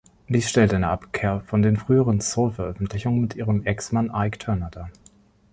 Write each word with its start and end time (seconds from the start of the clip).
Dies 0.27 0.49
stellt 0.49 0.73
eine 0.73 0.87
Abkehr 0.87 1.41
von 1.41 1.61
den 1.61 1.77
früheren 1.77 2.21
Soul-Veröffentlichungen 2.21 3.21
mit 3.21 3.35
ihrem 3.35 3.63
Exmann 3.65 4.09
Ike 4.11 4.39
Turner 4.39 4.71
dar. 4.71 4.89